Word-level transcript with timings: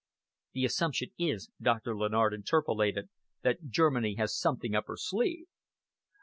"The 0.53 0.65
assumption 0.65 1.11
is," 1.19 1.51
Doctor 1.61 1.95
Lennard 1.95 2.33
interpolated, 2.33 3.09
"that 3.43 3.69
Germany 3.69 4.15
has 4.15 4.35
something 4.35 4.73
up 4.73 4.87
her 4.87 4.97
sleeve." 4.97 5.45